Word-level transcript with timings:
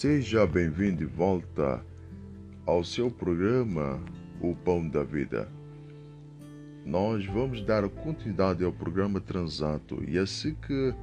Seja 0.00 0.46
bem-vindo 0.46 0.96
de 0.96 1.04
volta 1.04 1.84
ao 2.64 2.82
seu 2.82 3.10
programa 3.10 4.02
O 4.40 4.56
Pão 4.56 4.88
da 4.88 5.02
Vida. 5.02 5.46
Nós 6.86 7.26
vamos 7.26 7.60
dar 7.60 7.86
continuidade 7.86 8.64
ao 8.64 8.72
programa 8.72 9.20
Transato 9.20 10.02
e 10.08 10.16
assim 10.16 10.54
que 10.54 10.94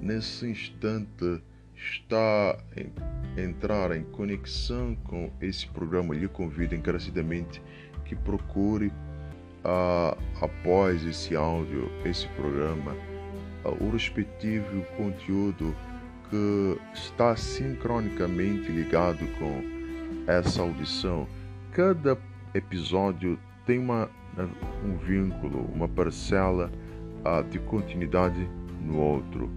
nesse 0.00 0.46
instante 0.46 1.42
está 1.76 2.58
a 3.36 3.38
entrar 3.38 3.94
em 3.94 4.02
conexão 4.04 4.96
com 5.04 5.30
esse 5.42 5.66
programa, 5.66 6.14
lhe 6.14 6.26
convido 6.26 6.74
encarecidamente 6.74 7.60
que 8.06 8.16
procure 8.16 8.86
uh, 8.86 10.16
após 10.40 11.04
esse 11.04 11.36
áudio, 11.36 11.90
esse 12.02 12.26
programa, 12.28 12.92
uh, 13.66 13.84
o 13.84 13.90
respectivo 13.90 14.82
conteúdo 14.96 15.76
que 16.30 16.78
está 16.94 17.34
sincronicamente 17.36 18.70
ligado 18.70 19.26
com 19.38 19.62
essa 20.26 20.62
audição. 20.62 21.26
Cada 21.72 22.18
episódio 22.54 23.38
tem 23.66 23.78
uma, 23.78 24.08
um 24.84 24.96
vínculo, 24.96 25.70
uma 25.74 25.88
parcela 25.88 26.70
uh, 27.24 27.42
de 27.48 27.58
continuidade 27.58 28.48
no 28.80 28.98
outro. 28.98 29.50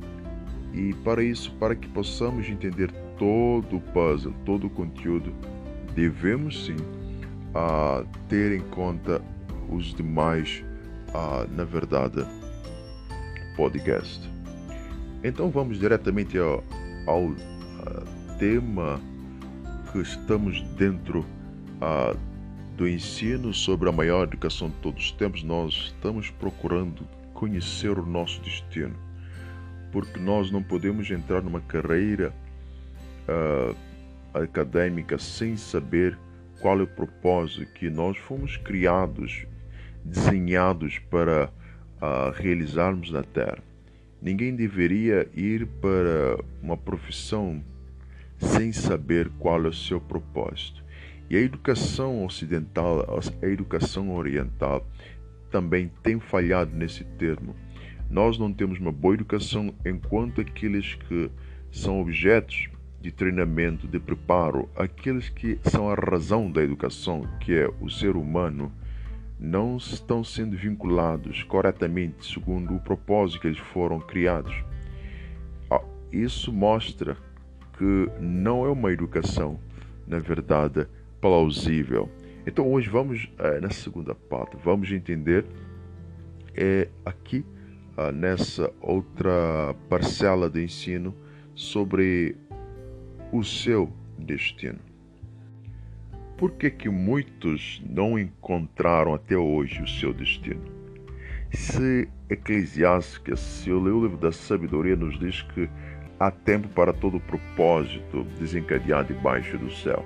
E 0.74 0.94
para 1.04 1.24
isso, 1.24 1.52
para 1.54 1.76
que 1.76 1.88
possamos 1.90 2.48
entender 2.48 2.92
todo 3.18 3.78
o 3.78 3.82
puzzle, 3.82 4.34
todo 4.46 4.68
o 4.68 4.70
conteúdo, 4.70 5.34
devemos 5.94 6.66
sim 6.66 6.76
uh, 6.76 8.08
ter 8.30 8.54
em 8.54 8.62
conta 8.70 9.22
os 9.70 9.94
demais, 9.94 10.64
uh, 11.10 11.50
na 11.54 11.64
verdade, 11.64 12.26
podcast. 13.56 14.30
Então 15.24 15.52
vamos 15.52 15.80
diretamente 15.80 16.38
ao, 16.38 16.64
ao 17.06 17.26
uh, 17.26 17.36
tema 18.40 19.00
que 19.92 20.00
estamos 20.00 20.62
dentro 20.76 21.20
uh, 21.20 22.18
do 22.76 22.88
ensino 22.88 23.54
sobre 23.54 23.88
a 23.88 23.92
maior 23.92 24.24
educação 24.24 24.70
de 24.70 24.76
todos 24.78 25.06
os 25.06 25.12
tempos. 25.12 25.44
Nós 25.44 25.74
estamos 25.74 26.32
procurando 26.32 27.08
conhecer 27.36 28.00
o 28.00 28.06
nosso 28.06 28.42
destino, 28.42 28.96
porque 29.92 30.20
nós 30.20 30.50
não 30.50 30.64
podemos 30.64 31.10
entrar 31.12 31.42
numa 31.44 31.62
carreira 31.62 32.34
uh, 33.28 33.76
acadêmica 34.34 35.20
sem 35.20 35.56
saber 35.56 36.18
qual 36.60 36.80
é 36.80 36.84
o 36.84 36.88
propósito 36.88 37.72
que 37.74 37.92
nós 37.92 38.18
fomos 38.18 38.58
criados 38.58 39.46
desenhados 40.04 40.98
para 41.12 41.52
realizarmos 42.34 43.12
na 43.12 43.22
Terra. 43.22 43.71
Ninguém 44.22 44.56
deveria 44.56 45.28
ir 45.34 45.66
para 45.66 46.38
uma 46.62 46.78
profissão 46.78 47.64
sem 48.38 48.72
saber 48.72 49.30
qual 49.40 49.66
é 49.66 49.70
o 49.70 49.74
seu 49.74 50.00
propósito. 50.00 50.84
E 51.30 51.36
a 51.36 51.40
educação 51.40 52.24
ocidental, 52.26 53.06
a 53.42 53.46
educação 53.48 54.14
oriental, 54.14 54.86
também 55.50 55.92
tem 56.04 56.20
falhado 56.20 56.76
nesse 56.76 57.04
termo. 57.04 57.56
Nós 58.10 58.38
não 58.38 58.54
temos 58.54 58.80
uma 58.80 58.92
boa 58.92 59.14
educação 59.16 59.74
enquanto 59.86 60.42
aqueles 60.42 60.96
que 60.96 61.32
são 61.72 62.02
objetos 62.02 62.70
de 63.02 63.12
treinamento, 63.12 63.88
de 63.88 64.00
preparo, 64.00 64.70
aqueles 64.76 65.30
que 65.30 65.58
são 65.64 65.90
a 65.90 65.96
razão 65.96 66.52
da 66.52 66.62
educação, 66.62 67.28
que 67.40 67.54
é 67.54 67.68
o 67.80 67.90
ser 67.90 68.16
humano, 68.16 68.72
não 69.42 69.78
estão 69.78 70.24
sendo 70.24 70.56
vinculados 70.56 71.42
corretamente 71.42 72.32
segundo 72.32 72.76
o 72.76 72.80
propósito 72.80 73.42
que 73.42 73.48
eles 73.48 73.58
foram 73.58 74.00
criados. 74.00 74.54
Ah, 75.68 75.82
isso 76.12 76.54
mostra 76.54 77.18
que 77.76 78.08
não 78.20 78.64
é 78.64 78.70
uma 78.70 78.92
educação, 78.92 79.60
na 80.06 80.20
verdade, 80.20 80.86
plausível. 81.20 82.08
Então 82.46 82.72
hoje 82.72 82.88
vamos, 82.88 83.32
é, 83.40 83.60
nessa 83.60 83.82
segunda 83.82 84.14
parte, 84.14 84.56
vamos 84.64 84.92
entender 84.92 85.44
é, 86.54 86.88
aqui, 87.04 87.44
ah, 87.98 88.12
nessa 88.12 88.72
outra 88.80 89.76
parcela 89.90 90.52
do 90.52 90.60
ensino, 90.60 91.16
sobre 91.56 92.36
o 93.32 93.44
seu 93.44 93.92
destino. 94.20 94.91
Por 96.42 96.54
que, 96.54 96.72
que 96.72 96.90
muitos 96.90 97.80
não 97.88 98.18
encontraram 98.18 99.14
até 99.14 99.38
hoje 99.38 99.80
o 99.84 99.88
seu 99.88 100.12
destino? 100.12 100.64
Se 101.54 102.10
Eclesiastes, 102.28 103.40
se 103.40 103.72
o 103.72 103.78
livro 103.78 104.18
da 104.18 104.32
sabedoria, 104.32 104.96
nos 104.96 105.20
diz 105.20 105.44
que 105.44 105.70
há 106.20 106.32
tempo 106.32 106.68
para 106.70 106.94
todo 106.94 107.20
propósito 107.20 108.24
desencadeado 108.40 109.14
debaixo 109.14 109.56
do 109.60 109.70
céu. 109.72 110.04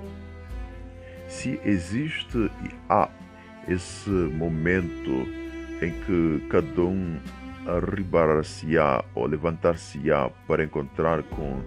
Se 1.26 1.58
existe 1.64 2.36
e 2.36 2.70
há 2.86 3.08
esse 3.66 4.10
momento 4.10 5.26
em 5.80 5.90
que 5.90 6.46
cada 6.50 6.82
um 6.82 7.18
arribar-se-á 7.66 9.02
ou 9.14 9.24
levantar-se-á 9.24 10.28
para 10.46 10.64
encontrar 10.64 11.22
com 11.22 11.62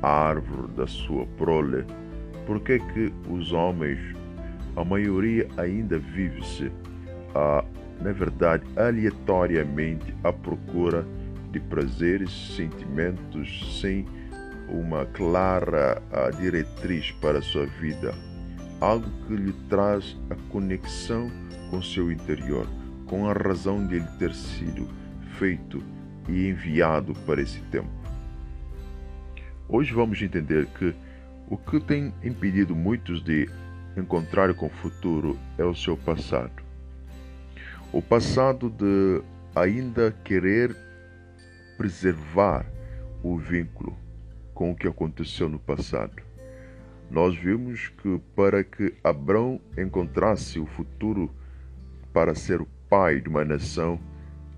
a 0.00 0.08
árvore 0.08 0.70
da 0.76 0.86
sua 0.86 1.26
prole, 1.36 1.84
por 2.46 2.60
que 2.60 2.78
que 2.78 3.12
os 3.28 3.52
homens, 3.52 3.98
a 4.76 4.84
maioria 4.84 5.48
ainda 5.56 5.98
vive-se, 5.98 6.70
na 8.00 8.12
verdade, 8.12 8.64
aleatoriamente 8.76 10.14
à 10.24 10.32
procura 10.32 11.06
de 11.50 11.60
prazeres, 11.60 12.30
sentimentos, 12.56 13.80
sem 13.80 14.06
uma 14.68 15.04
clara 15.06 16.02
diretriz 16.40 17.10
para 17.20 17.38
a 17.38 17.42
sua 17.42 17.66
vida, 17.66 18.14
algo 18.80 19.06
que 19.26 19.34
lhe 19.34 19.52
traz 19.68 20.16
a 20.30 20.34
conexão 20.50 21.30
com 21.70 21.82
seu 21.82 22.10
interior, 22.10 22.66
com 23.06 23.28
a 23.28 23.32
razão 23.32 23.86
de 23.86 23.96
ele 23.96 24.08
ter 24.18 24.32
sido 24.34 24.88
feito 25.38 25.82
e 26.28 26.48
enviado 26.48 27.14
para 27.26 27.42
esse 27.42 27.60
tempo. 27.64 27.90
Hoje 29.68 29.92
vamos 29.92 30.20
entender 30.20 30.66
que 30.78 30.94
o 31.52 31.58
que 31.58 31.78
tem 31.78 32.14
impedido 32.24 32.74
muitos 32.74 33.22
de 33.22 33.46
encontrar 33.94 34.54
com 34.54 34.68
o 34.68 34.70
futuro 34.70 35.38
é 35.58 35.62
o 35.62 35.74
seu 35.74 35.98
passado. 35.98 36.62
O 37.92 38.00
passado 38.00 38.70
de 38.70 39.22
ainda 39.54 40.16
querer 40.24 40.74
preservar 41.76 42.64
o 43.22 43.36
vínculo 43.36 43.94
com 44.54 44.70
o 44.70 44.74
que 44.74 44.88
aconteceu 44.88 45.46
no 45.46 45.58
passado. 45.58 46.22
Nós 47.10 47.36
vimos 47.36 47.88
que 47.98 48.18
para 48.34 48.64
que 48.64 48.94
Abraão 49.04 49.60
encontrasse 49.76 50.58
o 50.58 50.64
futuro 50.64 51.30
para 52.14 52.34
ser 52.34 52.62
o 52.62 52.68
pai 52.88 53.20
de 53.20 53.28
uma 53.28 53.44
nação, 53.44 54.00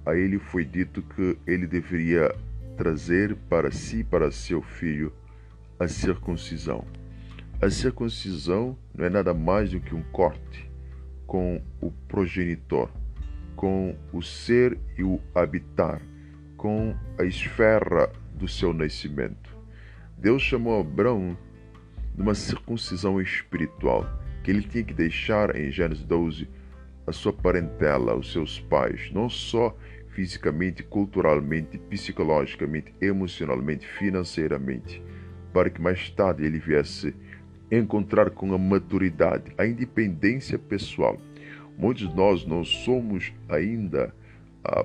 a 0.07 0.15
ele 0.15 0.39
foi 0.39 0.65
dito 0.65 1.03
que 1.03 1.37
ele 1.45 1.67
deveria 1.67 2.33
trazer 2.77 3.35
para 3.49 3.73
si 3.73 4.05
para 4.05 4.31
seu 4.31 4.63
filho 4.63 5.13
a 5.79 5.89
circuncisão. 5.89 6.85
A 7.61 7.71
circuncisão 7.71 8.77
não 8.95 9.05
é 9.05 9.11
nada 9.11 9.33
mais 9.35 9.71
do 9.71 9.81
que 9.81 9.95
um 9.95 10.03
corte 10.13 10.71
com 11.27 11.61
o 11.81 11.91
progenitor, 12.09 12.91
com 13.57 13.97
o 14.13 14.23
ser 14.23 14.79
e 14.97 15.03
o 15.03 15.21
habitar, 15.35 16.01
com 16.57 16.95
a 17.19 17.25
esfera 17.25 18.13
do 18.35 18.47
seu 18.47 18.73
nascimento. 18.73 19.57
Deus 20.19 20.43
chamou 20.43 20.81
Abraão 20.81 21.37
de 22.15 22.23
uma 22.23 22.35
circuncisão 22.35 23.21
espiritual, 23.21 24.07
que 24.43 24.51
ele 24.51 24.63
tinha 24.63 24.85
que 24.85 24.95
deixar 24.95 25.57
em 25.57 25.71
Gênesis 25.71 26.05
12 26.05 26.49
a 27.07 27.13
sua 27.13 27.33
parentela, 27.33 28.17
os 28.17 28.33
seus 28.33 28.61
pais, 28.61 29.11
não 29.13 29.29
só 29.29 29.77
fisicamente, 30.11 30.83
culturalmente, 30.83 31.79
psicologicamente, 31.79 32.95
emocionalmente, 33.01 33.87
financeiramente 33.87 35.03
para 35.55 35.71
que 35.71 35.81
mais 35.81 36.11
tarde 36.11 36.45
ele 36.45 36.59
viesse 36.59 37.15
encontrar 37.71 38.31
com 38.31 38.53
a 38.53 38.59
maturidade, 38.59 39.53
a 39.57 39.65
independência 39.65 40.59
pessoal. 40.59 41.17
Muitos 41.79 42.09
de 42.09 42.15
nós 42.15 42.45
não 42.45 42.65
somos 42.65 43.33
ainda 43.49 44.13
ah, 44.65 44.85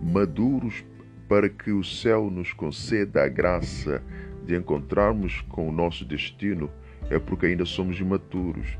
maduros 0.00 0.84
para 1.28 1.50
que 1.50 1.70
o 1.70 1.84
céu 1.84 2.30
nos 2.30 2.54
conceda 2.54 3.22
a 3.22 3.28
graça 3.28 4.02
de 4.46 4.56
encontrarmos 4.56 5.42
com 5.50 5.68
o 5.68 5.72
nosso 5.72 6.04
destino, 6.06 6.70
é 7.10 7.18
porque 7.18 7.46
ainda 7.46 7.66
somos 7.66 8.00
imaturos. 8.00 8.78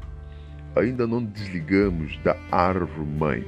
Ainda 0.75 1.07
não 1.07 1.23
desligamos 1.23 2.17
da 2.19 2.35
árvore 2.51 3.09
mãe. 3.09 3.45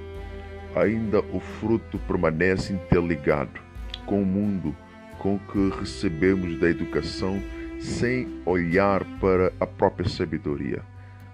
Ainda 0.77 1.21
o 1.21 1.41
fruto 1.41 1.99
permanece 2.01 2.75
interligado 2.75 3.61
com 4.05 4.23
o 4.23 4.27
mundo 4.27 4.77
com 5.20 5.38
que 5.38 5.70
recebemos 5.78 6.58
da 6.58 6.69
educação 6.69 7.40
sem 7.78 8.26
olhar 8.44 9.05
para 9.20 9.52
a 9.61 9.67
própria 9.67 10.08
sabedoria. 10.08 10.82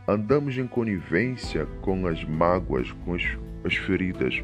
Andamos 0.06 0.58
em 0.58 0.66
conivência 0.66 1.66
com 1.80 2.06
as 2.06 2.22
mágoas, 2.24 2.92
com 3.04 3.14
as, 3.14 3.22
as 3.64 3.74
feridas, 3.74 4.42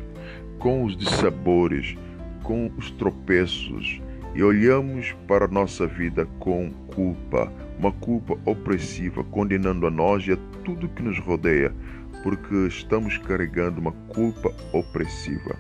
com 0.59 0.85
os 0.85 0.97
dissabores, 0.97 1.97
com 2.43 2.71
os 2.79 2.91
tropeços 2.93 4.01
e 4.35 4.43
olhamos 4.43 5.13
para 5.29 5.45
a 5.45 5.49
nossa 5.49 5.87
vida 5.87 6.27
com 6.39 6.71
culpa, 6.95 7.53
uma 7.79 7.93
culpa 7.93 8.39
opressiva, 8.47 9.23
condenando 9.25 9.87
a 9.87 9.91
nós 9.91 10.27
e 10.27 10.33
a 10.33 10.39
tudo 10.65 10.89
que 10.89 11.03
nos 11.03 11.19
rodeia, 11.19 11.75
porque 12.23 12.55
estamos 12.67 13.19
carregando 13.19 13.81
uma 13.81 13.93
culpa 13.93 14.55
opressiva. 14.73 15.57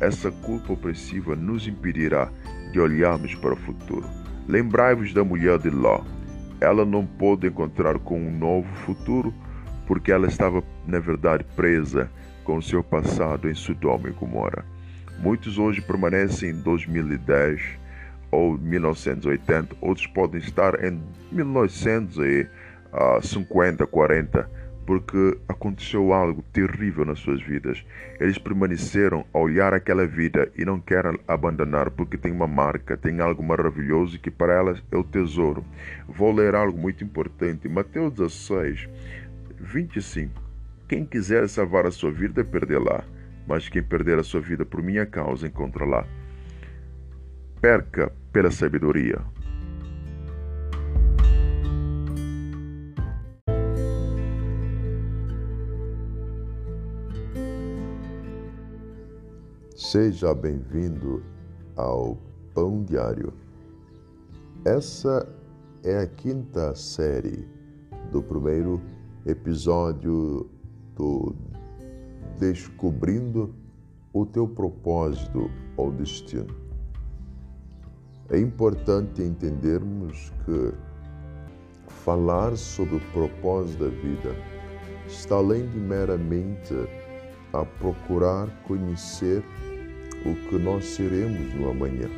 Essa 0.00 0.30
culpa 0.30 0.72
opressiva 0.72 1.34
nos 1.34 1.66
impedirá 1.66 2.30
de 2.72 2.80
olharmos 2.80 3.34
para 3.36 3.52
o 3.52 3.56
futuro. 3.56 4.04
Lembrai-vos 4.48 5.12
da 5.12 5.22
mulher 5.22 5.58
de 5.58 5.70
Ló. 5.70 6.00
Ela 6.60 6.84
não 6.84 7.06
pôde 7.06 7.46
encontrar 7.46 7.98
com 7.98 8.18
um 8.18 8.36
novo 8.36 8.68
futuro 8.84 9.32
porque 9.86 10.10
ela 10.10 10.26
estava, 10.26 10.62
na 10.86 10.98
verdade, 10.98 11.44
presa 11.54 12.10
com 12.44 12.56
o 12.56 12.62
seu 12.62 12.82
passado 12.82 13.48
em 13.48 13.54
Sodoma 13.54 14.08
e 14.08 14.12
Gomorra. 14.12 14.64
Muitos 15.18 15.58
hoje 15.58 15.80
permanecem 15.80 16.50
em 16.50 16.62
2010 16.62 17.60
ou 18.30 18.58
1980, 18.58 19.76
outros 19.80 20.06
podem 20.06 20.40
estar 20.40 20.82
em 20.82 21.00
1950, 21.30 23.86
40, 23.86 24.50
porque 24.86 25.38
aconteceu 25.48 26.12
algo 26.12 26.42
terrível 26.52 27.04
nas 27.04 27.18
suas 27.18 27.42
vidas. 27.42 27.84
Eles 28.18 28.38
permaneceram 28.38 29.24
a 29.32 29.38
olhar 29.38 29.72
aquela 29.72 30.06
vida 30.06 30.50
e 30.56 30.64
não 30.64 30.80
querem 30.80 31.18
abandonar 31.26 31.90
porque 31.90 32.18
tem 32.18 32.32
uma 32.32 32.46
marca, 32.46 32.96
tem 32.96 33.20
algo 33.20 33.42
maravilhoso 33.42 34.18
que 34.18 34.30
para 34.30 34.54
elas 34.54 34.82
é 34.90 34.96
o 34.96 35.04
tesouro. 35.04 35.64
Vou 36.08 36.32
ler 36.32 36.54
algo 36.54 36.78
muito 36.78 37.04
importante. 37.04 37.68
Mateus 37.68 38.12
16, 38.12 38.88
25. 39.60 40.42
Quem 40.88 41.06
quiser 41.06 41.48
salvar 41.48 41.86
a 41.86 41.90
sua 41.90 42.10
vida, 42.10 42.44
perdê-la, 42.44 43.04
mas 43.46 43.68
quem 43.68 43.82
perder 43.82 44.18
a 44.18 44.24
sua 44.24 44.40
vida 44.40 44.64
por 44.64 44.82
minha 44.82 45.06
causa, 45.06 45.46
encontra-la. 45.46 46.06
Perca 47.60 48.12
pela 48.32 48.50
sabedoria. 48.50 49.20
Seja 59.92 60.32
bem-vindo 60.32 61.22
ao 61.76 62.16
Pão 62.54 62.82
Diário. 62.82 63.30
Essa 64.64 65.28
é 65.84 65.98
a 65.98 66.06
quinta 66.06 66.74
série 66.74 67.46
do 68.10 68.22
primeiro 68.22 68.80
episódio 69.26 70.48
do 70.96 71.34
Descobrindo 72.38 73.54
o 74.14 74.24
Teu 74.24 74.48
Propósito 74.48 75.50
ou 75.76 75.92
Destino. 75.92 76.56
É 78.30 78.38
importante 78.38 79.20
entendermos 79.20 80.32
que 80.46 80.72
falar 82.02 82.56
sobre 82.56 82.96
o 82.96 83.00
propósito 83.12 83.84
da 83.84 83.90
vida 83.90 84.34
está 85.06 85.34
além 85.34 85.68
de 85.68 85.78
meramente 85.78 86.72
a 87.52 87.62
procurar 87.66 88.48
conhecer 88.62 89.44
o 90.24 90.34
que 90.48 90.58
nós 90.58 90.84
seremos 90.84 91.54
no 91.54 91.70
amanhã. 91.70 92.08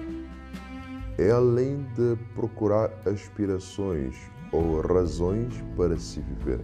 É 1.18 1.30
além 1.30 1.86
de 1.94 2.16
procurar 2.34 2.90
aspirações 3.06 4.16
ou 4.52 4.80
razões 4.80 5.54
para 5.76 5.96
se 5.96 6.20
viver. 6.20 6.60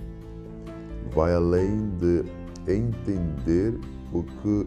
Vai 1.13 1.35
além 1.35 1.91
de 1.99 2.25
entender 2.73 3.79
o 4.13 4.23
que 4.23 4.67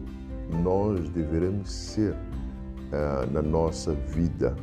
nós 0.62 1.08
deveremos 1.10 1.70
ser 1.70 2.12
uh, 2.12 3.30
na 3.32 3.42
nossa 3.42 3.92
vida 3.92 4.56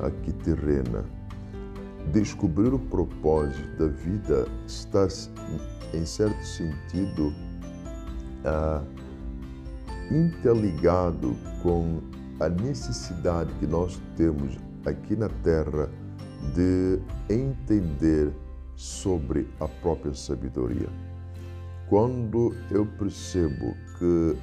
aqui 0.00 0.32
terrena. 0.32 1.04
Descobrir 2.12 2.72
o 2.72 2.78
propósito 2.78 3.76
da 3.78 3.88
vida 3.88 4.46
está, 4.66 5.08
em 5.92 6.04
certo 6.04 6.44
sentido, 6.44 7.32
uh, 8.44 8.86
interligado 10.10 11.36
com 11.62 12.00
a 12.40 12.48
necessidade 12.48 13.52
que 13.54 13.66
nós 13.66 14.00
temos 14.16 14.58
aqui 14.84 15.16
na 15.16 15.28
Terra 15.42 15.88
de 16.54 17.00
entender 17.28 18.32
sobre 18.74 19.48
a 19.58 19.66
própria 19.66 20.14
sabedoria. 20.14 20.88
Quando 21.88 22.54
eu 22.70 22.86
percebo 22.98 23.74
que 23.98 24.36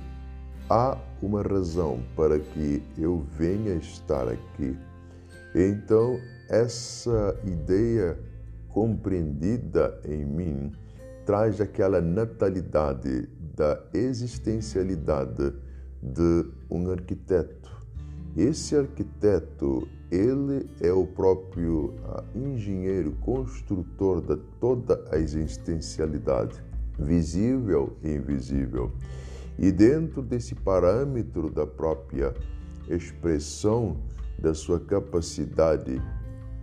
há 0.70 0.98
uma 1.22 1.42
razão 1.42 2.02
para 2.16 2.40
que 2.40 2.82
eu 2.98 3.26
venha 3.38 3.76
estar 3.76 4.28
aqui 4.28 4.76
então, 5.56 6.20
essa 6.50 7.40
ideia 7.46 8.18
compreendida 8.70 10.00
em 10.04 10.26
mim 10.26 10.72
traz 11.28 11.62
aquela 11.62 12.02
natalidade 12.02 13.30
da 13.54 13.80
existencialidade 13.94 15.54
de 16.02 16.46
um 16.70 16.92
arquiteto. 16.92 17.72
Esse 18.36 18.76
arquiteto, 18.76 19.88
ele 20.12 20.68
é 20.82 20.92
o 20.92 21.06
próprio 21.06 21.94
ah, 22.06 22.24
engenheiro, 22.36 23.12
construtor 23.22 24.22
de 24.22 24.38
toda 24.60 25.04
a 25.12 25.18
existencialidade, 25.18 26.62
visível 26.98 27.96
e 28.04 28.16
invisível. 28.16 28.92
E 29.58 29.72
dentro 29.72 30.22
desse 30.24 30.56
parâmetro 30.56 31.50
da 31.50 31.66
própria 31.66 32.34
expressão 32.90 33.98
da 34.40 34.54
sua 34.54 34.80
capacidade 34.80 36.02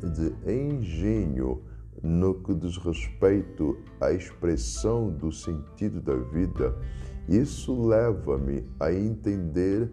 de 0.03 0.51
engenho 0.53 1.63
no 2.03 2.35
que 2.35 2.55
diz 2.55 2.77
respeito 2.79 3.79
à 4.01 4.13
expressão 4.13 5.11
do 5.11 5.31
sentido 5.31 6.01
da 6.01 6.17
vida, 6.17 6.75
isso 7.29 7.87
leva-me 7.87 8.65
a 8.79 8.93
entender 8.93 9.91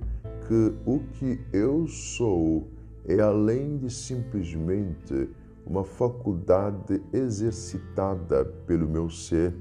que 0.48 0.74
o 0.86 1.00
que 1.14 1.40
eu 1.52 1.86
sou 1.88 2.68
é 3.06 3.20
além 3.20 3.78
de 3.78 3.90
simplesmente 3.90 5.30
uma 5.66 5.84
faculdade 5.84 7.02
exercitada 7.12 8.46
pelo 8.66 8.88
meu 8.88 9.10
ser 9.10 9.54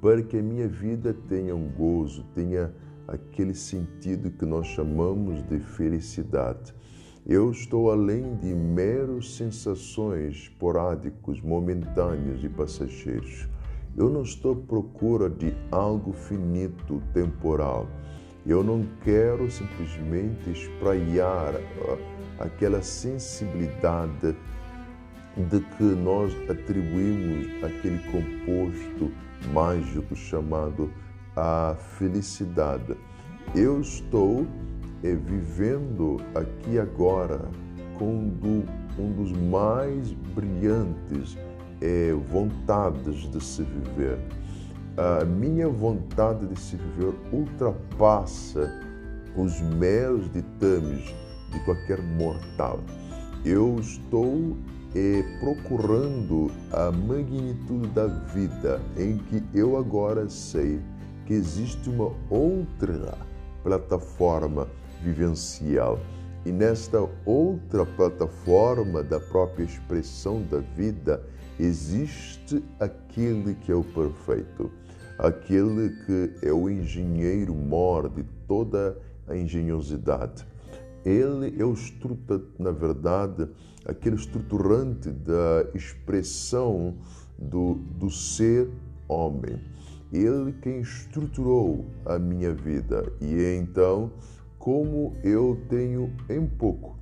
para 0.00 0.22
que 0.22 0.38
a 0.38 0.42
minha 0.42 0.66
vida 0.66 1.14
tenha 1.28 1.54
um 1.54 1.68
gozo, 1.68 2.24
tenha 2.34 2.72
aquele 3.06 3.54
sentido 3.54 4.30
que 4.30 4.46
nós 4.46 4.66
chamamos 4.68 5.42
de 5.46 5.58
felicidade. 5.58 6.74
Eu 7.26 7.50
estou 7.50 7.90
além 7.90 8.36
de 8.36 8.54
meros 8.54 9.36
sensações 9.36 10.36
esporádicos, 10.36 11.40
momentâneos 11.40 12.42
e 12.42 12.48
passageiros. 12.48 13.46
Eu 13.96 14.08
não 14.08 14.22
estou 14.22 14.52
à 14.52 14.56
procura 14.56 15.28
de 15.28 15.54
algo 15.70 16.12
finito, 16.12 17.02
temporal. 17.12 17.86
Eu 18.46 18.64
não 18.64 18.86
quero 19.04 19.50
simplesmente 19.50 20.50
espraiar 20.50 21.54
uh, 21.54 21.98
aquela 22.38 22.80
sensibilidade 22.80 24.34
de 25.36 25.60
que 25.76 25.84
nós 25.84 26.34
atribuímos 26.48 27.62
aquele 27.62 27.98
composto 28.10 29.12
mágico 29.52 30.16
chamado 30.16 30.90
a 31.36 31.76
felicidade. 31.98 32.96
Eu 33.54 33.80
estou 33.80 34.46
é 35.02 35.14
vivendo 35.14 36.18
aqui 36.34 36.78
agora 36.78 37.40
com 37.98 38.28
do, 38.28 38.64
um 38.98 39.12
dos 39.12 39.32
mais 39.32 40.12
brilhantes 40.34 41.36
é, 41.80 42.12
vontades 42.30 43.30
de 43.30 43.42
se 43.42 43.62
viver. 43.62 44.18
A 44.96 45.24
minha 45.24 45.68
vontade 45.68 46.46
de 46.46 46.60
se 46.60 46.76
viver 46.76 47.14
ultrapassa 47.32 48.70
os 49.36 49.60
meros 49.60 50.30
ditames 50.32 51.14
de 51.52 51.60
qualquer 51.64 52.02
mortal. 52.02 52.80
Eu 53.44 53.78
estou 53.80 54.56
é, 54.94 55.22
procurando 55.40 56.50
a 56.72 56.90
magnitude 56.90 57.88
da 57.88 58.06
vida 58.06 58.80
em 58.96 59.16
que 59.16 59.42
eu 59.54 59.76
agora 59.76 60.28
sei 60.28 60.80
que 61.26 61.32
existe 61.32 61.88
uma 61.88 62.12
outra 62.28 63.16
plataforma 63.62 64.66
vivencial. 65.02 65.98
E 66.44 66.50
nesta 66.50 67.06
outra 67.26 67.84
plataforma 67.84 69.02
da 69.02 69.20
própria 69.20 69.64
expressão 69.64 70.42
da 70.42 70.58
vida, 70.58 71.22
existe 71.58 72.64
aquele 72.78 73.54
que 73.54 73.70
é 73.70 73.74
o 73.74 73.84
perfeito, 73.84 74.70
aquele 75.18 75.90
que 76.06 76.46
é 76.46 76.52
o 76.52 76.70
engenheiro 76.70 77.54
mor 77.54 78.08
de 78.08 78.22
toda 78.48 78.96
a 79.28 79.36
engenhosidade. 79.36 80.46
Ele 81.04 81.54
é 81.60 81.64
o 81.64 81.72
estrutura, 81.72 82.42
na 82.58 82.70
verdade, 82.70 83.48
aquele 83.84 84.16
estruturante 84.16 85.10
da 85.10 85.66
expressão 85.74 86.94
do, 87.38 87.74
do 87.74 88.10
ser 88.10 88.68
homem. 89.08 89.60
Ele 90.12 90.52
quem 90.60 90.80
estruturou 90.80 91.86
a 92.04 92.18
minha 92.18 92.52
vida 92.52 93.12
e 93.20 93.56
então 93.56 94.10
como 94.60 95.16
eu 95.24 95.58
tenho 95.70 96.12
em 96.28 96.46
pouco 96.46 97.00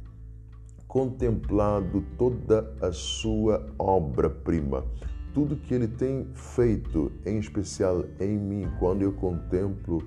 contemplado 0.86 2.02
toda 2.16 2.72
a 2.80 2.92
sua 2.92 3.66
obra-prima, 3.78 4.86
tudo 5.34 5.56
que 5.56 5.74
ele 5.74 5.88
tem 5.88 6.26
feito, 6.34 7.12
em 7.26 7.38
especial 7.38 8.04
em 8.18 8.38
mim, 8.38 8.68
quando 8.78 9.02
eu 9.02 9.12
contemplo 9.12 10.02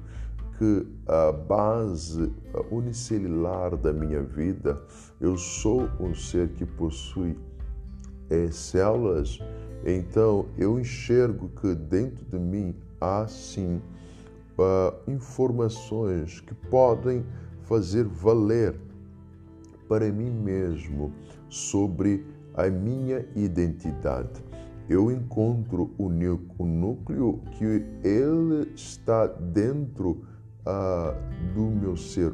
que 0.57 0.87
a 1.05 1.31
base 1.31 2.33
unicelular 2.71 3.75
da 3.77 3.93
minha 3.93 4.23
vida, 4.23 4.81
eu 5.19 5.37
sou 5.37 5.89
um 5.99 6.15
ser 6.15 6.49
que 6.53 6.65
possui 6.65 7.37
é, 8.29 8.47
células, 8.47 9.39
então 9.85 10.47
eu 10.57 10.79
enxergo 10.79 11.49
que 11.49 11.75
dentro 11.75 12.25
de 12.25 12.39
mim 12.39 12.73
há 12.99 13.27
sim 13.27 13.81
uh, 14.61 15.11
informações 15.11 16.39
que 16.41 16.53
podem 16.53 17.25
fazer 17.63 18.05
valer 18.05 18.75
para 19.87 20.11
mim 20.11 20.29
mesmo 20.29 21.13
sobre 21.49 22.25
a 22.53 22.69
minha 22.69 23.25
identidade. 23.35 24.43
Eu 24.89 25.11
encontro 25.11 25.91
o 25.97 26.09
núcleo 26.09 27.41
que 27.51 27.85
ele 28.03 28.71
está 28.75 29.27
dentro 29.27 30.21
uh, 30.65 31.53
do 31.53 31.61
meu 31.61 31.95
ser 31.95 32.33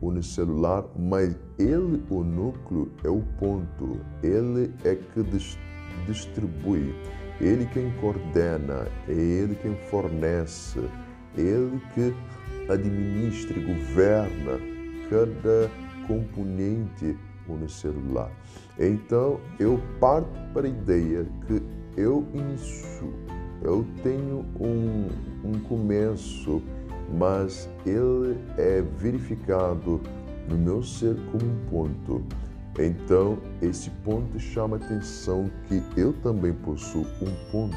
unicelular, 0.00 0.84
mas 0.96 1.34
ele, 1.58 2.02
o 2.10 2.22
núcleo, 2.22 2.90
é 3.02 3.08
o 3.08 3.22
ponto. 3.38 4.00
Ele 4.22 4.72
é 4.84 4.94
que 4.94 5.22
distribui, 6.06 6.94
ele 7.40 7.66
quem 7.66 7.90
coordena, 8.00 8.86
é 9.08 9.12
ele 9.12 9.54
quem 9.56 9.74
fornece, 9.90 10.80
ele 11.40 11.80
que 11.94 12.14
administra 12.70 13.58
e 13.58 13.64
governa 13.64 14.58
cada 15.08 15.70
componente 16.06 17.16
unicelular. 17.48 18.30
Então, 18.78 19.40
eu 19.58 19.80
parto 19.98 20.38
para 20.52 20.66
a 20.66 20.70
ideia 20.70 21.26
que 21.46 21.62
eu 21.96 22.26
inicio, 22.34 23.12
eu 23.62 23.84
tenho 24.02 24.44
um, 24.60 25.08
um 25.44 25.58
começo, 25.60 26.62
mas 27.18 27.68
ele 27.86 28.38
é 28.56 28.82
verificado 28.98 30.00
no 30.48 30.56
meu 30.56 30.82
ser 30.82 31.16
como 31.32 31.44
um 31.44 31.70
ponto. 31.70 32.24
Então, 32.78 33.38
esse 33.60 33.90
ponto 34.04 34.38
chama 34.38 34.76
a 34.76 34.78
atenção 34.78 35.50
que 35.66 35.82
eu 35.96 36.12
também 36.22 36.52
possuo 36.52 37.04
um 37.20 37.50
ponto 37.50 37.74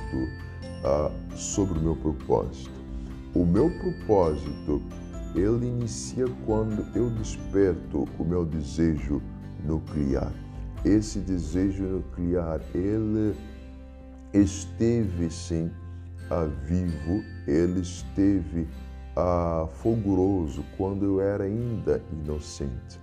ah, 0.86 1.12
sobre 1.36 1.80
o 1.80 1.82
meu 1.82 1.96
propósito. 1.96 2.81
O 3.34 3.46
meu 3.46 3.70
propósito 3.80 4.82
ele 5.34 5.66
inicia 5.66 6.26
quando 6.46 6.86
eu 6.94 7.10
desperto 7.10 8.06
o 8.20 8.26
meu 8.26 8.46
desejo 8.46 9.22
nuclear. 9.64 10.34
Esse 10.84 11.20
desejo 11.20 11.84
nuclear, 11.84 12.60
ele 12.76 13.34
esteve 14.34 15.30
sim 15.30 15.72
a 16.30 16.44
vivo, 16.44 17.24
ele 17.48 17.80
esteve 17.80 18.68
a 19.16 19.66
fulguroso 19.76 20.66
quando 20.76 21.06
eu 21.06 21.22
era 21.22 21.46
ainda 21.46 22.02
inocente, 22.12 23.00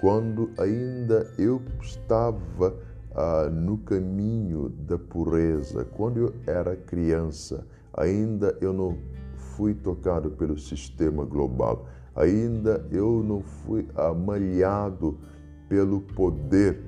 quando 0.00 0.50
ainda 0.58 1.30
eu 1.38 1.60
estava 1.82 2.74
ah, 3.14 3.50
no 3.50 3.76
caminho 3.78 4.70
da 4.70 4.98
pureza, 4.98 5.84
quando 5.84 6.18
eu 6.18 6.34
era 6.46 6.76
criança, 6.76 7.66
ainda 7.92 8.56
eu 8.60 8.72
não 8.72 8.96
fui 9.56 9.74
tocado 9.74 10.30
pelo 10.32 10.58
sistema 10.58 11.24
global, 11.24 11.86
ainda 12.14 12.86
eu 12.90 13.24
não 13.24 13.40
fui 13.40 13.88
amalhado 13.94 15.18
pelo 15.66 16.02
poder 16.02 16.78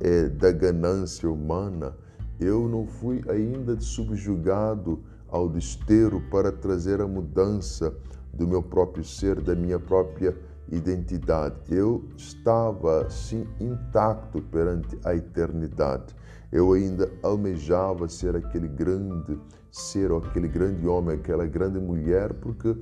é, 0.00 0.28
da 0.28 0.52
ganância 0.52 1.30
humana, 1.30 1.96
eu 2.38 2.68
não 2.68 2.86
fui 2.86 3.24
ainda 3.28 3.80
subjugado 3.80 5.02
ao 5.28 5.48
desterro 5.48 6.20
para 6.30 6.52
trazer 6.52 7.00
a 7.00 7.06
mudança 7.06 7.94
do 8.32 8.46
meu 8.46 8.62
próprio 8.62 9.02
ser, 9.02 9.40
da 9.40 9.54
minha 9.54 9.78
própria 9.78 10.36
identidade. 10.70 11.56
Eu 11.70 12.04
estava 12.16 13.06
assim 13.06 13.46
intacto 13.58 14.42
perante 14.42 14.98
a 15.04 15.14
eternidade. 15.14 16.14
Eu 16.52 16.72
ainda 16.72 17.10
almejava 17.22 18.08
ser 18.08 18.36
aquele 18.36 18.68
grande 18.68 19.38
ser, 19.74 20.12
aquele 20.12 20.46
grande 20.46 20.86
homem, 20.86 21.16
aquela 21.16 21.44
grande 21.46 21.80
mulher, 21.80 22.32
porque 22.34 22.76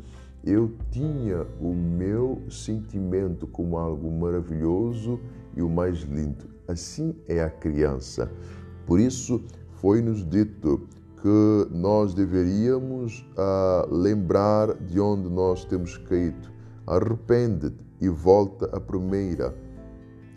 eu 0.44 0.72
tinha 0.90 1.46
o 1.58 1.72
meu 1.72 2.42
sentimento 2.50 3.46
como 3.46 3.78
algo 3.78 4.10
maravilhoso 4.10 5.18
e 5.56 5.62
o 5.62 5.70
mais 5.70 6.00
lindo. 6.00 6.44
Assim 6.68 7.16
é 7.26 7.42
a 7.42 7.48
criança. 7.48 8.30
Por 8.86 9.00
isso 9.00 9.42
foi-nos 9.80 10.28
dito 10.28 10.86
que 11.22 11.68
nós 11.70 12.12
deveríamos 12.12 13.24
ah, 13.38 13.86
lembrar 13.90 14.74
de 14.74 15.00
onde 15.00 15.30
nós 15.30 15.64
temos 15.64 15.96
caído. 15.96 16.50
Arrepende-te 16.86 17.82
e 18.00 18.08
volta 18.08 18.66
à 18.76 18.80
primeira, 18.80 19.54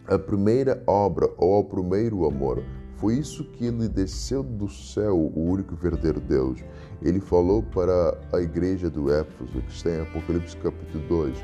a 0.08 0.18
primeira 0.18 0.82
obra 0.88 1.30
ou 1.38 1.56
ao 1.56 1.64
primeiro 1.64 2.26
amor. 2.26 2.64
Foi 3.06 3.20
isso 3.20 3.44
que 3.44 3.66
ele 3.66 3.88
desceu 3.88 4.42
do 4.42 4.68
céu, 4.68 5.16
o 5.16 5.52
único 5.52 5.76
verdadeiro 5.76 6.20
Deus. 6.20 6.58
Ele 7.04 7.20
falou 7.20 7.62
para 7.62 8.18
a 8.34 8.42
igreja 8.42 8.90
do 8.90 9.14
Éfeso, 9.14 9.62
que 9.62 9.72
está 9.72 9.92
em 9.92 10.02
Apocalipse 10.02 10.58
capítulo 10.58 11.08
2. 11.08 11.38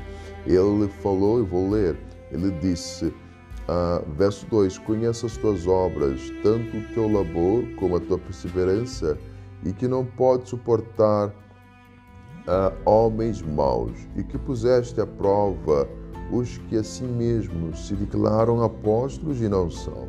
Ele 0.44 0.88
falou, 0.88 1.38
e 1.38 1.44
vou 1.44 1.70
ler, 1.70 1.96
ele 2.32 2.50
disse, 2.58 3.06
uh, 3.06 4.12
verso 4.16 4.44
2: 4.46 4.76
Conheça 4.78 5.26
as 5.26 5.36
tuas 5.36 5.64
obras, 5.68 6.32
tanto 6.42 6.78
o 6.78 6.94
teu 6.94 7.06
labor 7.06 7.64
como 7.76 7.94
a 7.94 8.00
tua 8.00 8.18
perseverança, 8.18 9.16
e 9.64 9.72
que 9.72 9.86
não 9.86 10.04
pode 10.04 10.48
suportar 10.48 11.28
uh, 11.28 12.90
homens 12.90 13.40
maus, 13.40 13.96
e 14.16 14.24
que 14.24 14.36
puseste 14.36 15.00
à 15.00 15.06
prova 15.06 15.88
os 16.32 16.58
que 16.58 16.76
assim 16.76 17.06
mesmo 17.06 17.72
se 17.76 17.94
declaram 17.94 18.64
apóstolos 18.64 19.40
e 19.40 19.48
não 19.48 19.70
são 19.70 20.08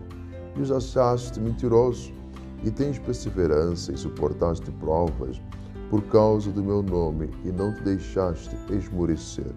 e 0.55 0.61
os 0.61 0.71
achaste 0.71 1.39
mentirosos, 1.39 2.13
e 2.63 2.71
tens 2.71 2.97
perseverança 2.99 3.91
e 3.91 3.97
suportaste 3.97 4.71
provas 4.79 5.41
por 5.89 6.01
causa 6.03 6.51
do 6.51 6.63
meu 6.63 6.81
nome, 6.81 7.29
e 7.43 7.51
não 7.51 7.73
te 7.75 7.83
deixaste 7.83 8.55
esmorecer. 8.71 9.51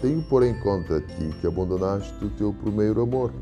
Tenho, 0.00 0.22
porém, 0.28 0.58
contra 0.60 1.00
ti 1.00 1.30
que 1.40 1.46
abandonaste 1.46 2.24
o 2.24 2.30
teu 2.30 2.52
primeiro 2.52 3.02
amor. 3.02 3.32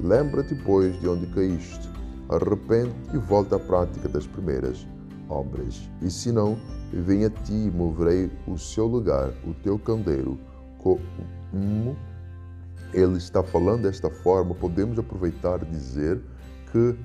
Lembra-te, 0.00 0.54
pois, 0.54 0.98
de 1.00 1.08
onde 1.08 1.26
caíste. 1.28 1.88
Arrepende 2.28 2.94
e 3.12 3.18
volta 3.18 3.56
à 3.56 3.58
prática 3.58 4.08
das 4.08 4.26
primeiras 4.26 4.86
obras. 5.28 5.88
E 6.00 6.10
se 6.10 6.30
não, 6.30 6.58
venha 6.92 7.26
a 7.26 7.30
ti 7.30 7.52
e 7.52 7.70
moverei 7.70 8.30
o 8.46 8.56
seu 8.56 8.86
lugar, 8.86 9.32
o 9.46 9.52
teu 9.62 9.78
candeiro, 9.78 10.38
como 10.78 11.96
ele 12.92 13.18
está 13.18 13.42
falando 13.42 13.82
desta 13.82 14.08
forma, 14.08 14.54
podemos 14.54 14.98
aproveitar 14.98 15.62
e 15.62 15.66
dizer 15.66 16.20
que 16.70 16.96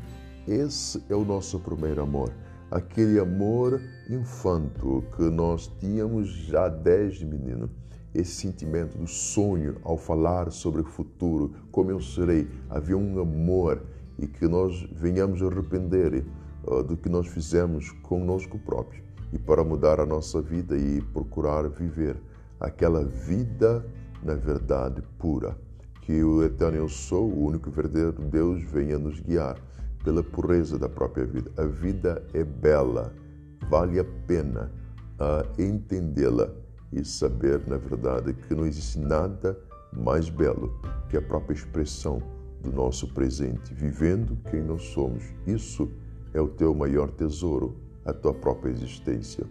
esse 0.48 1.02
é 1.10 1.16
o 1.16 1.24
nosso 1.24 1.60
primeiro 1.60 2.02
amor. 2.02 2.32
Aquele 2.70 3.20
amor 3.20 3.80
infanto 4.10 5.04
que 5.16 5.24
nós 5.24 5.68
tínhamos 5.80 6.28
já 6.28 6.68
desde 6.68 7.26
menino. 7.26 7.70
Esse 8.14 8.32
sentimento 8.32 8.98
do 8.98 9.08
sonho 9.08 9.78
ao 9.84 9.98
falar 9.98 10.52
sobre 10.52 10.82
o 10.82 10.86
futuro, 10.86 11.54
como 11.72 11.92
eu 11.92 12.02
serei. 12.02 12.48
Havia 12.70 12.98
um 12.98 13.20
amor 13.22 13.82
e 14.20 14.28
que 14.28 14.48
nós 14.48 14.88
venhamos 14.92 15.42
a 15.42 15.48
arrepender 15.48 16.26
uh, 16.68 16.84
do 16.84 16.98
que 16.98 17.10
nós 17.10 17.28
fizemos 17.28 17.92
conosco 18.04 18.60
próprio 18.60 19.02
e 19.32 19.40
para 19.40 19.64
mudar 19.64 20.00
a 20.00 20.06
nossa 20.06 20.42
vida 20.42 20.78
e 20.78 21.02
procurar 21.02 21.68
viver 21.70 22.22
aquela 22.60 23.04
vida, 23.04 23.84
na 24.22 24.36
verdade, 24.36 25.02
pura 25.18 25.58
que 26.06 26.24
o 26.24 26.44
eterno 26.44 26.78
eu 26.78 26.90
sou, 26.90 27.30
o 27.30 27.46
único 27.46 27.72
verdadeiro 27.72 28.12
Deus, 28.12 28.62
venha 28.64 29.00
nos 29.00 29.20
guiar 29.20 29.58
pela 30.04 30.22
pureza 30.22 30.78
da 30.78 30.90
própria 30.90 31.26
vida. 31.26 31.50
A 31.58 31.66
vida 31.66 32.22
é 32.34 32.44
bela, 32.44 33.14
vale 33.70 34.00
a 34.00 34.06
pena 34.28 34.70
uh, 35.14 35.62
entendê-la 35.62 36.50
e 36.92 37.06
saber, 37.06 37.66
na 37.68 37.78
verdade, 37.78 38.34
que 38.34 38.54
não 38.54 38.66
existe 38.66 39.00
nada 39.00 39.58
mais 39.94 40.30
belo 40.30 40.78
que 41.10 41.16
a 41.16 41.22
própria 41.22 41.56
expressão 41.56 42.22
do 42.62 42.72
nosso 42.72 43.08
presente, 43.14 43.74
vivendo 43.74 44.38
quem 44.50 44.62
nós 44.62 44.84
somos. 44.84 45.24
Isso 45.48 45.90
é 46.34 46.42
o 46.42 46.50
teu 46.50 46.74
maior 46.74 47.10
tesouro, 47.12 47.78
a 48.06 48.12
tua 48.12 48.34
própria 48.34 48.72
existência. 48.72 49.46